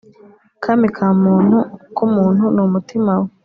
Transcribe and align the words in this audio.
Kami 0.63 0.87
ka 0.95 1.07
muntu 1.23 1.57
[k’umuntu] 1.95 2.43
ni 2.53 2.61
umutima 2.65 3.11
we. 3.21 3.27